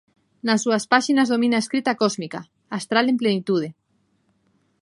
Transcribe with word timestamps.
Nas 0.47 0.61
súas 0.63 0.83
páxinas 0.93 1.31
domina 1.33 1.55
a 1.57 1.63
escrita 1.63 1.93
cósmica, 2.01 2.39
astral 2.77 3.05
en 3.11 3.17
plenitude. 3.21 3.69